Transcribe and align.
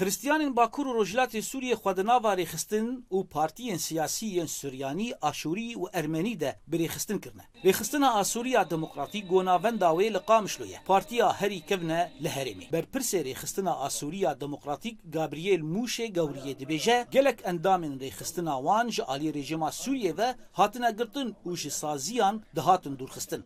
Xristiyanên 0.00 0.54
Bakur 0.56 0.86
û 0.86 0.92
Rojhilatê 1.00 1.40
Sûriyê 1.50 1.74
xwe 1.82 1.92
di 1.98 2.04
nava 2.10 2.32
rêxistin 2.40 2.86
û 3.16 3.18
partiyên 3.36 3.78
siyasî 3.88 4.28
yên 4.38 4.48
Suryanî, 4.60 5.08
Aşûrî 5.30 5.70
û 5.82 5.84
Ermenî 5.92 6.34
de 6.40 6.50
bi 6.70 6.76
rêxistin 6.84 7.18
kirine. 7.24 7.44
Rêxistina 7.66 8.08
Asûriya 8.22 8.62
Demokratîk 8.70 9.24
gonavenda 9.30 9.88
wê 9.98 10.14
li 10.14 10.18
Qamişloye. 10.28 10.78
Partiya 10.86 11.28
herî 11.40 11.60
kevne 11.60 12.12
li 12.22 12.28
herêmê. 12.28 12.66
Berpirsê 12.72 13.20
rêxistina 13.30 13.72
Asûriya 13.88 14.40
Demokratîk 14.40 14.96
Gabriel 15.16 15.60
Mûşê 15.60 16.06
Gewriye 16.16 16.54
dibêje 16.60 17.10
gelek 17.10 17.38
endamên 17.40 17.94
rêxistina 18.04 18.54
wan 18.66 18.88
ji 18.88 19.02
alî 19.04 19.34
rejima 19.34 19.68
Sûriyê 19.68 20.18
ve 20.18 20.34
hatine 20.52 20.90
girtin 20.98 21.36
û 21.46 21.56
ji 21.56 21.70
saziyan 21.70 22.42
dihatin 22.56 22.96
dûrxistin. 22.98 23.40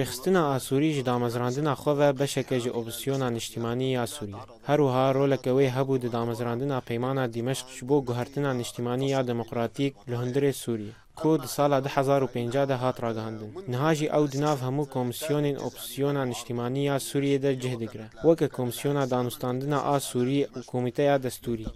Rêxistina 0.00 0.42
Asûrî 0.56 0.90
ji 0.92 1.06
damezrandina 1.06 1.72
xwe 1.72 1.98
ve 1.98 2.18
beşeke 2.18 2.60
ji 2.60 2.70
opsiyona 2.70 3.30
niştimanî 3.30 3.92
ya 3.92 4.04
Sûriyê. 4.04 4.40
Her 4.66 4.78
wiha 4.78 5.23
zarokê 5.26 5.50
wê 5.58 5.66
hebû 5.76 6.02
di 6.02 6.12
damezrandina 6.12 6.80
peymana 6.88 7.26
Dîmeşq 7.34 7.66
ji 7.76 7.84
bo 7.88 8.04
guhertina 8.06 8.52
niştimanî 8.54 9.10
ya 9.10 9.26
demokratîk 9.26 9.94
li 10.08 10.14
hundirê 10.22 10.52
Sûriyê 10.64 10.92
ku 11.16 11.42
di 11.42 11.48
sala 11.48 11.78
2005 11.80 12.54
de 12.68 12.74
hat 12.74 13.02
ragihandin. 13.02 13.50
Niha 13.68 13.94
jî 13.94 14.06
ew 14.06 14.32
di 14.32 14.40
nav 14.40 14.56
hemû 14.58 14.84
komisyonên 14.96 15.56
opsiyona 15.58 16.24
niştimanî 16.24 16.84
ya 16.84 16.96
Sûriyê 16.96 17.42
de 17.42 17.60
cih 17.60 17.78
digire. 17.80 18.06
Weke 18.12 18.48
komisyona 18.48 19.04
danûstandina 19.10 19.78
a 19.78 19.96
Sûriyê 19.96 20.44
û 20.56 20.60
komîteya 20.66 21.22
destûrî. 21.22 21.66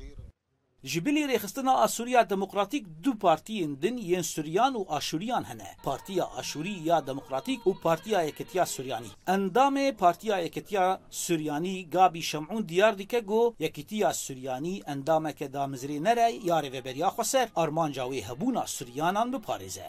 Ji 0.84 1.00
bilê 1.00 1.24
rêxistina 1.26 1.72
a 1.84 1.88
Sûriya 1.88 2.22
Demokratîk 2.30 2.84
du 3.04 3.12
partiyên 3.18 3.82
din 3.82 3.96
yên 3.96 4.22
Sûriyan 4.22 4.74
û 4.80 4.86
Aşûriyan 4.98 5.44
hene. 5.44 5.68
Partiya 5.84 6.24
Aşûrî 6.24 6.86
ya 6.88 7.06
Demokratîk 7.06 7.60
û 7.66 7.80
Partiya 7.82 8.22
Yeketiya 8.22 8.66
Suryanî. 8.66 9.06
Endamê 9.26 9.92
Partiya 9.96 10.38
Yeketiya 10.38 11.00
Suryanî 11.10 11.90
Gabî 11.90 12.20
Şemûn 12.22 12.68
diyar 12.68 12.98
dike 12.98 13.18
got 13.20 13.60
Yeketiya 13.60 14.12
Suryanî 14.14 14.78
endameke 14.86 15.46
damizrêne 15.46 16.16
re 16.16 16.32
ya 16.44 16.58
rêveberiya 16.62 17.08
xweser 17.12 17.48
armanca 17.56 18.02
wê 18.02 18.20
hebûna 18.22 18.66
Suryanan 18.66 19.32
biparêze. 19.32 19.82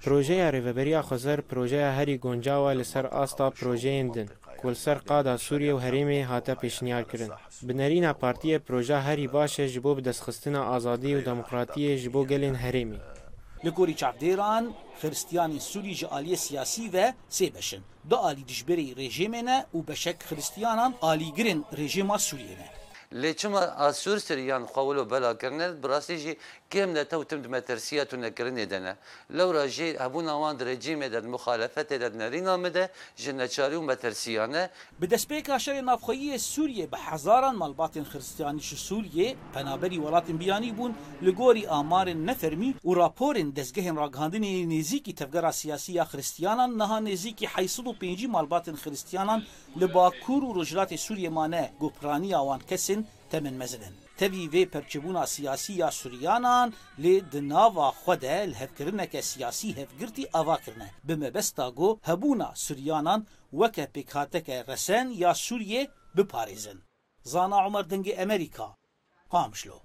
Projeya 0.00 0.50
rêveberiya 0.50 1.00
xwezer 1.00 1.42
projeya 1.42 1.92
herî 1.94 2.18
goncawa 2.18 2.70
li 2.70 2.84
ser 2.84 3.06
asta 3.10 3.46
projeyên 3.48 4.14
din. 4.14 4.28
سەر 4.82 4.98
قادا 5.08 5.34
سووریە 5.46 5.72
و 5.76 5.82
هەرێمێ 5.84 6.18
هاتە 6.30 6.54
پێشنیارکردن 6.62 7.30
بنەرینە 7.66 8.12
پارتیە 8.22 8.58
پرۆژە 8.66 8.98
هەری 9.08 9.26
باشە 9.34 9.64
ji 9.74 9.78
بۆ 9.84 9.92
بidەستخستنە 9.98 10.60
ئازادی 10.70 11.12
و 11.16 11.24
دموکراتیە 11.30 11.94
ji 12.02 12.08
بۆ 12.14 12.20
gelên 12.30 12.56
هەرێمێ 12.64 12.98
li 13.64 13.70
gorî 13.78 13.94
çavdêran 14.02 14.64
xiristiyanên 15.00 15.60
Sûrî 15.70 15.94
ji 16.00 16.06
aliyê 16.16 16.38
siyasî 16.46 16.84
ve 16.94 17.06
sê 17.36 17.46
beşin. 17.54 17.82
Bi 18.10 18.16
alî 18.28 18.42
dijberê 18.50 18.86
rejimê 19.02 19.42
ne 19.50 19.58
û 19.76 19.78
beşek 19.88 20.18
xiristiyanan 20.28 20.92
alîgirin 21.10 21.60
rejima 21.80 22.16
Sûriyê 22.28 22.56
ne. 22.62 22.68
لی 23.14 23.34
چما 23.40 23.60
آسور 23.88 24.18
سریان 24.18 24.64
خوالو 24.66 25.04
بلا 25.04 25.34
کرنه 25.34 25.72
براستی 25.72 26.16
جی 26.18 26.36
کم 26.72 26.92
ده 26.94 27.04
تو 27.04 27.24
تم 27.24 27.42
دمترسیه 27.42 28.04
تو 28.04 28.16
نکرنه 28.16 28.64
دنه 28.66 28.96
لو 29.30 29.52
راجی 29.52 29.94
هبون 30.00 30.28
آوان 30.28 30.56
رژیم 30.60 31.08
داد 31.08 31.24
مخالفت 31.26 31.92
داد 31.92 32.16
نرینا 32.16 32.56
مده 32.56 32.90
جنچاری 33.16 33.74
و 33.76 33.80
مترسیانه 33.82 34.70
به 35.00 35.06
دسپیک 35.06 35.50
آشر 35.50 35.80
نافخویی 35.80 36.38
سوریه 36.38 36.86
به 36.86 36.98
هزاران 36.98 37.56
مالبات 37.56 38.02
خرستیانیش 38.02 38.74
سوریه 38.74 39.36
پنابری 39.54 39.98
ولات 39.98 40.30
بیانی 40.30 40.72
بون 40.72 40.94
لگوری 41.22 41.66
آمار 41.66 42.08
نفرمی 42.12 42.74
و 42.84 42.90
راپورن 42.94 43.50
دزگه 43.50 43.92
راگهاندن 43.92 44.62
نزیکی 44.78 45.12
تفگر 45.12 45.50
سیاسی 45.50 45.92
یا 45.92 46.04
خرستیانان 46.04 46.70
نها 46.76 46.98
نزیکی 46.98 47.46
805 47.46 48.26
مالبات 48.26 48.72
خرستیانان 48.72 49.46
لباکور 49.76 50.44
و 50.44 50.60
رجلات 50.62 50.96
سوریه 50.96 51.28
مانه 51.28 51.72
گپرانی 51.80 52.34
آوان 52.34 52.58
کسن 52.70 53.01
تمن 53.32 53.54
مەزنن 53.62 53.94
تەوی 54.18 54.50
وێ 54.52 54.62
پەرچبوونا 54.72 55.24
سیاسی 55.34 55.72
یا 55.82 55.90
سوریانان 56.00 56.68
لێ 57.02 57.14
دناوا 57.32 57.88
خودە 58.02 58.36
هەفکردنەکە 58.60 59.20
سیاسی 59.30 59.76
هەفگرتی 59.80 60.30
ئاواکردە 60.34 60.88
بمەبەستا 61.06 61.66
گۆ 61.78 61.90
هەبوونا 62.08 62.48
سوریانان 62.64 63.20
وەکە 63.60 63.84
پێکاتەکە 63.94 64.56
ڕەسەن 64.68 65.06
یا 65.22 65.30
سووریێ 65.46 65.82
بپارێزن 66.16 66.78
زانا 67.32 67.58
عمر 67.66 67.84
دەنگی 67.92 68.16
ئەمریکا 68.20 68.68
قامشلۆ 69.32 69.78